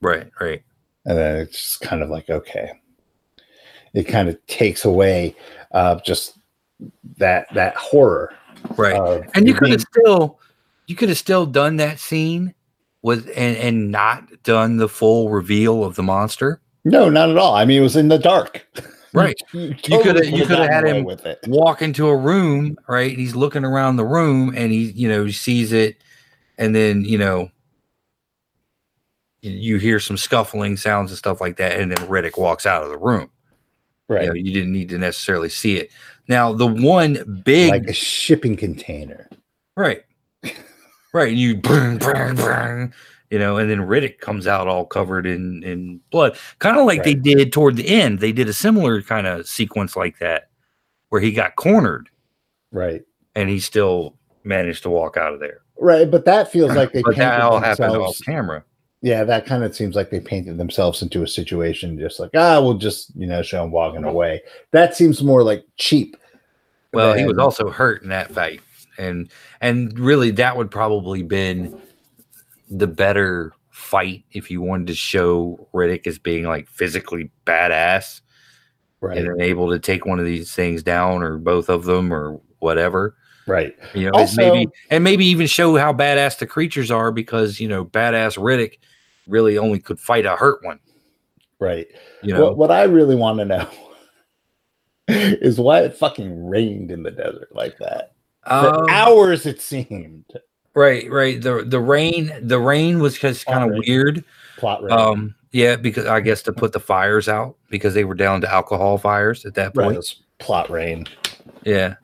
[0.00, 0.62] Right, right.
[1.04, 2.72] and then it's just kind of like okay.
[3.92, 5.36] It kind of takes away
[5.70, 6.36] uh, just
[7.18, 8.34] that that horror.
[8.76, 9.22] Right.
[9.34, 10.40] and you could have still
[10.86, 12.54] you could have still done that scene
[13.04, 16.60] with and, and not done the full reveal of the monster.
[16.84, 17.54] no, not at all.
[17.54, 18.66] I mean, it was in the dark.
[19.16, 19.40] Right.
[19.52, 21.38] You, coulda- totally you could've had him- with it.
[21.46, 23.10] Walk into a room, right?
[23.12, 25.98] and He's looking around the room and he, you know, sees it
[26.58, 27.48] and then, you know,
[29.40, 32.82] you- you hear some scuffling sounds and stuff like that, and then Riddick walks out
[32.82, 33.30] of the room.
[34.08, 34.22] Right.
[34.22, 35.92] You know, you didn't need to necessarily see it.
[36.26, 39.28] Now, the one big like a shipping container.
[39.76, 40.02] Right.
[41.14, 41.28] Right.
[41.28, 42.92] And you burn, burn, burn,
[43.30, 46.36] you know, and then Riddick comes out all covered in, in blood.
[46.58, 48.18] Kind of like they did toward the end.
[48.18, 50.50] They did a similar kind of sequence like that
[51.08, 52.10] where he got cornered
[52.72, 53.02] Right.
[53.36, 55.60] and he still managed to walk out of there.
[55.78, 56.10] Right.
[56.10, 58.64] But that feels like they but that all painted happened off camera.
[59.00, 62.60] Yeah, that kind of seems like they painted themselves into a situation just like, ah,
[62.60, 64.40] we'll just, you know, show him walking away.
[64.72, 66.16] That seems more like cheap.
[66.92, 68.60] Well, he was also hurt in that fight.
[68.98, 69.30] And
[69.60, 71.80] and really that would probably been
[72.70, 78.20] the better fight if you wanted to show Riddick as being like physically badass.
[79.00, 79.18] right.
[79.18, 82.40] and then able to take one of these things down or both of them or
[82.60, 83.16] whatever
[83.46, 83.74] Right.
[83.92, 87.68] you know it's maybe and maybe even show how badass the creatures are because you
[87.68, 88.78] know badass riddick
[89.26, 90.78] really only could fight a hurt one
[91.58, 91.86] Right.
[92.22, 93.68] you know What, what I really want to know
[95.08, 98.13] is why it fucking rained in the desert like that.
[98.46, 100.24] For Um, hours it seemed.
[100.74, 104.24] right right the the rain the rain was just kind of weird
[104.58, 104.92] Plot rain.
[104.92, 108.52] um yeah because i guess to put the fires out because they were down to
[108.52, 111.06] alcohol fires at that point it's Plot rain.
[111.64, 111.94] yeah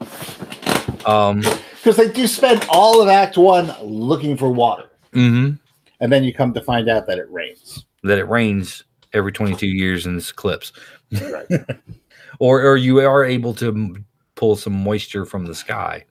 [1.07, 4.85] um Because they do spend all of Act One looking for water.
[5.13, 5.59] mhm,
[6.01, 7.85] And then you come to find out that it rains.
[8.05, 10.73] that it rains every 22 years in this eclipse.
[11.21, 11.47] Right.
[12.39, 13.97] or or you are able to
[14.37, 16.05] pull some moisture from the sky.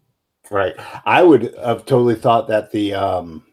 [0.51, 0.73] Right.
[1.05, 3.43] I would have totally thought that the um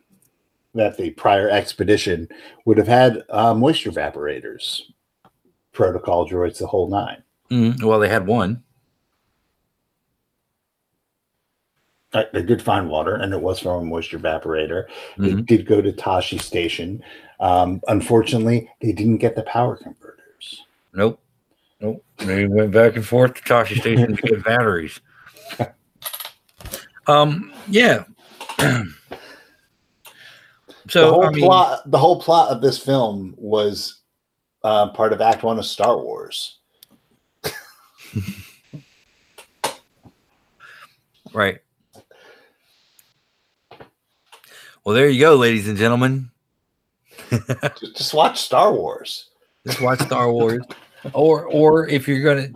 [0.75, 2.29] that the prior expedition
[2.67, 4.83] would have had uh, moisture evaporators,
[5.73, 7.23] protocol droids, the whole nine.
[7.51, 8.63] Mm, well, they had one.
[12.13, 14.85] Uh, They did find water, and it was from a moisture evaporator.
[15.19, 15.47] They Mhm.
[15.47, 17.03] did go to Tosche Station.
[17.41, 20.63] Um, unfortunately, they didn't get the power converters.
[20.93, 21.21] Nope.
[21.81, 22.03] Nope.
[22.19, 25.01] They went back and forth to Tosche Station to get batteries.
[27.07, 27.53] Um.
[27.69, 28.05] Yeah.
[28.59, 28.93] the
[30.89, 34.01] so whole I mean, plot, the whole plot of this film was
[34.65, 36.59] uh, part of Act One of Star Wars.
[41.33, 41.59] right.
[44.85, 46.31] Well, there you go, ladies and gentlemen.
[47.31, 49.31] Just, just watch Star Wars.
[49.67, 50.63] Just watch Star Wars,
[51.13, 52.51] or or if you're gonna,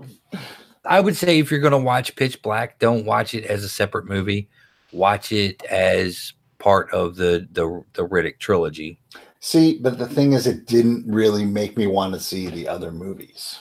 [0.85, 4.07] I would say if you're gonna watch Pitch Black, don't watch it as a separate
[4.07, 4.49] movie.
[4.93, 8.99] Watch it as part of the the the Riddick trilogy.
[9.41, 12.91] See, but the thing is, it didn't really make me want to see the other
[12.93, 13.59] movies.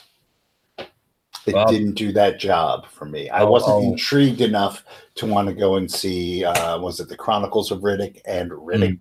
[1.46, 3.30] It Well- didn't do that job for me.
[3.30, 3.82] I Oh, wasn't oh.
[3.92, 6.44] intrigued enough to want to go and see.
[6.44, 9.00] Uh, was it the Chronicles of Riddick and Riddick?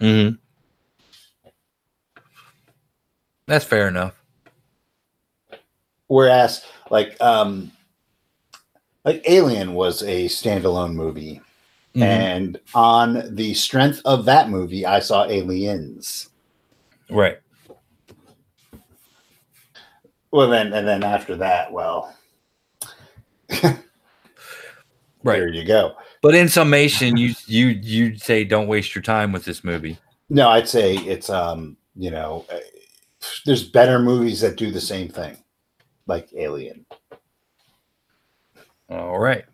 [0.00, 0.34] Mm-hmm.
[3.46, 4.17] That's fair enough.
[6.08, 7.70] Whereas, like, um,
[9.04, 11.40] like Alien was a standalone movie,
[11.94, 12.02] Mhm.
[12.02, 16.28] and on the strength of that movie, I saw Aliens.
[17.10, 17.38] Right.
[20.30, 22.14] Well, then, and then after that, well,
[25.24, 25.38] Right.
[25.40, 25.94] there you go.
[26.22, 29.98] But in summation, you you you'd say don't waste your time with this movie.
[30.30, 32.58] No, I'd say it's um, you know, uh,
[33.46, 35.36] there's better movies that do the same thing,
[36.08, 36.84] like Alien.
[38.90, 39.44] All right.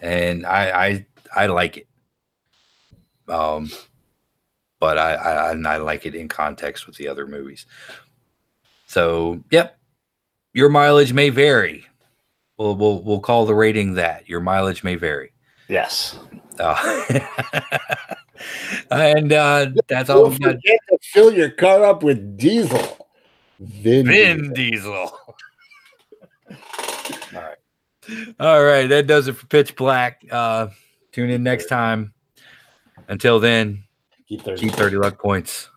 [0.00, 1.88] And I I I like it.
[3.28, 3.70] Um
[4.78, 7.66] but I I I like it in context with the other movies.
[8.86, 9.78] So, yep.
[10.52, 11.86] Your mileage may vary.
[12.58, 14.28] We'll we'll we'll call the rating that.
[14.28, 15.32] Your mileage may vary.
[15.68, 16.18] Yes.
[16.58, 17.04] Uh,
[18.90, 23.08] and uh that's all Don't forget to fill your car up with diesel.
[23.60, 24.92] Vin, Vin Diesel.
[24.92, 25.36] Diesel.
[27.34, 28.34] All right.
[28.40, 28.86] All right.
[28.86, 30.22] That does it for Pitch Black.
[30.30, 30.68] Uh,
[31.12, 32.12] tune in next time.
[33.08, 33.84] Until then,
[34.28, 34.60] Keep 30.
[34.60, 35.68] keep 30 luck points.